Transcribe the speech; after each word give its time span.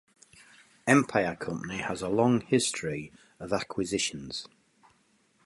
Empire 0.87 1.35
Company 1.39 1.77
has 1.77 2.01
a 2.01 2.07
long 2.09 2.39
history 2.41 3.11
of 3.39 3.53
acquisitions. 3.53 4.47